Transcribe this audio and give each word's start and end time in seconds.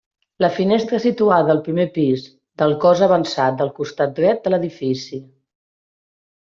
La 0.43 0.47
finestra 0.53 0.99
situada 1.03 1.53
al 1.55 1.61
primer 1.67 1.85
pis 1.99 2.25
del 2.63 2.73
cos 2.87 3.05
avançat 3.09 3.61
del 3.63 3.73
costat 3.79 4.19
dret 4.23 4.43
de 4.49 4.55
l'edifici. 4.55 5.23